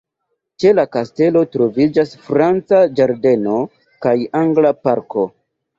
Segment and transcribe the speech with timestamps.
[0.61, 3.61] Ĉe la kastelo troviĝas franca ĝardeno
[4.07, 5.33] kaj angla parko.